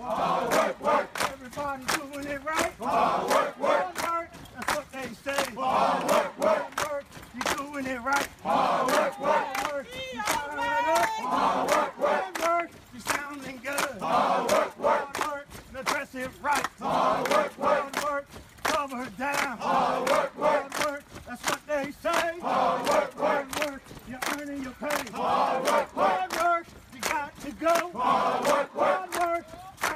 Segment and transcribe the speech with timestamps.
[0.00, 1.08] Hard work, work.
[1.32, 2.72] Everybody doing it right.
[2.80, 3.98] Hard work, work.
[3.98, 4.30] Hard work.
[4.54, 5.54] That's what they say.
[5.56, 6.78] Hard work, work.
[6.78, 7.04] Hard work.
[7.34, 8.28] You doing it right.
[8.42, 9.30] Hard work, work.
[9.30, 9.86] Hard work.
[10.12, 10.20] You.
[10.20, 12.36] Hard work, work.
[12.38, 12.70] Hard work.
[12.94, 14.00] You sounding good.
[14.00, 15.16] Hard work, work.
[15.16, 15.46] Hard work.
[15.74, 16.66] Now dress it right.
[16.80, 17.96] Hard work, work.
[17.96, 18.26] Hard work.
[18.62, 19.58] Cover down.
[19.58, 20.74] Hard work, work.
[20.74, 21.04] Hard work.
[21.26, 22.38] That's what they say.
[22.40, 23.52] Hard work, work.
[23.52, 23.82] Hard work.
[24.08, 25.10] You're earning your pay.
[25.12, 26.32] Hard work, work.
[26.32, 26.66] Hard work.
[26.94, 27.90] You got to go.
[27.98, 29.14] Hard work, work.
[29.14, 29.44] Hard work.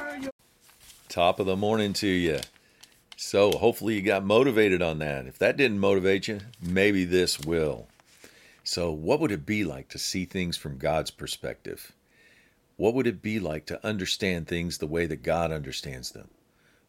[0.01, 0.33] Earn your
[1.13, 2.41] Top of the morning to you.
[3.19, 5.27] So, hopefully, you got motivated on that.
[5.27, 7.87] If that didn't motivate you, maybe this will.
[8.65, 11.93] So, what would it be like to see things from God's perspective?
[12.79, 16.31] What would it be like to understand things the way that God understands them?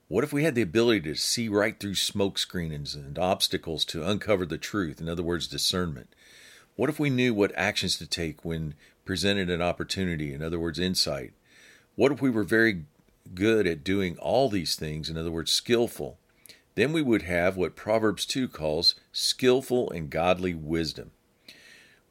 [0.07, 4.07] What if we had the ability to see right through smoke screenings and obstacles to
[4.07, 5.01] uncover the truth?
[5.01, 6.07] In other words, discernment.
[6.77, 10.33] What if we knew what actions to take when presented an opportunity?
[10.33, 11.33] In other words, insight.
[11.95, 12.85] What if we were very
[13.33, 15.09] good at doing all these things?
[15.09, 16.17] In other words, skillful.
[16.75, 21.11] Then we would have what Proverbs 2 calls skillful and godly wisdom.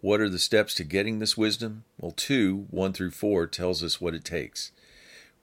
[0.00, 1.84] What are the steps to getting this wisdom?
[1.98, 4.72] Well, 2, 1 through 4 tells us what it takes.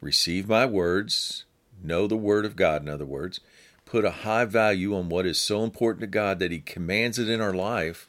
[0.01, 1.45] Receive my words,
[1.81, 3.39] know the word of God, in other words,
[3.85, 7.29] put a high value on what is so important to God that He commands it
[7.29, 8.07] in our life,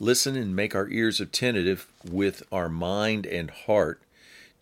[0.00, 4.00] listen and make our ears attentive with our mind and heart,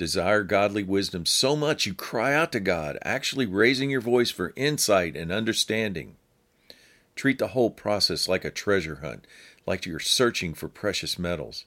[0.03, 4.53] desire godly wisdom so much you cry out to God, actually raising your voice for
[4.57, 6.17] insight and understanding.
[7.15, 9.29] Treat the whole process like a treasure hunt,
[9.65, 11.67] like you're searching for precious metals.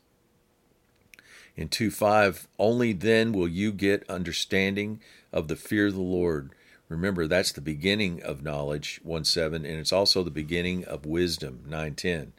[1.55, 4.99] In 2 5, only then will you get understanding
[5.31, 6.49] of the fear of the Lord.
[6.89, 11.63] Remember, that's the beginning of knowledge, 1 7, and it's also the beginning of wisdom,
[11.65, 12.33] 9 10.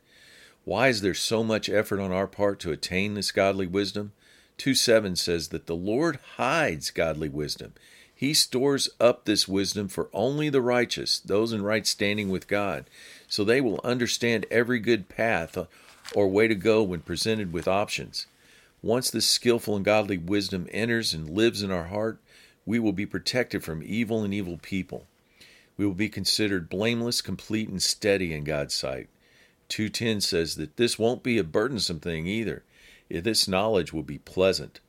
[0.65, 4.13] Why is there so much effort on our part to attain this godly wisdom?
[4.59, 7.73] 2 7 says that the Lord hides godly wisdom.
[8.15, 12.87] He stores up this wisdom for only the righteous, those in right standing with God,
[13.29, 15.59] so they will understand every good path
[16.15, 18.27] or way to go when presented with options.
[18.83, 22.19] Once this skillful and godly wisdom enters and lives in our heart,
[22.65, 25.07] we will be protected from evil and evil people.
[25.77, 29.09] We will be considered blameless, complete, and steady in God's sight.
[29.69, 32.63] 210 says that this won't be a burdensome thing either.
[33.09, 34.81] This knowledge will be pleasant.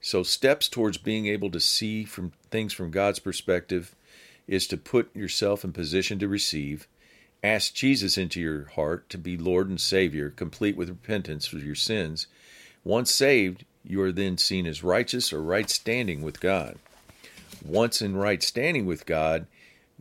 [0.00, 3.94] So, steps towards being able to see from things from God's perspective
[4.48, 6.88] is to put yourself in position to receive.
[7.42, 11.74] Ask Jesus into your heart to be Lord and Savior, complete with repentance for your
[11.74, 12.26] sins.
[12.82, 16.78] Once saved, you are then seen as righteous or right standing with God.
[17.64, 19.46] Once in right standing with God,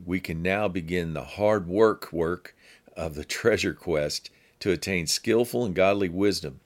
[0.05, 2.55] we can now begin the hard work work
[2.95, 4.29] of the treasure quest
[4.61, 6.59] to attain skillful and godly wisdom.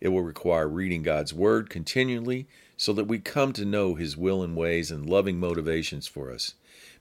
[0.00, 2.46] It will require reading God's Word continually
[2.76, 6.54] so that we come to know His will and ways and loving motivations for us.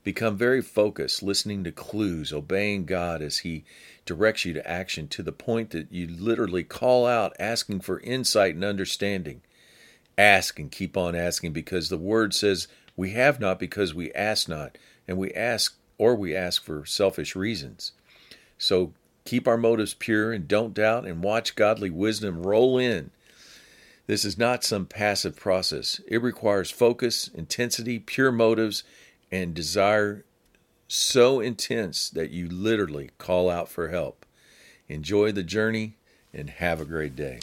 [0.04, 3.64] Become very focused, listening to clues, obeying God as He
[4.06, 8.56] directs you to action to the point that you literally call out, asking for insight
[8.56, 9.42] and understanding.
[10.18, 14.48] Ask and keep on asking because the Word says we have not because we ask
[14.48, 14.78] not,
[15.08, 17.94] and we ask or we ask for selfish reasons.
[18.58, 18.94] So
[19.26, 23.12] keep our motives pure and don't doubt and watch godly wisdom roll in.
[24.06, 26.02] This is not some passive process.
[26.08, 28.84] It requires focus, intensity, pure motives,
[29.32, 30.26] and desire
[30.88, 34.26] so intense that you literally call out for help.
[34.90, 35.96] Enjoy the journey
[36.34, 37.40] and have a great day.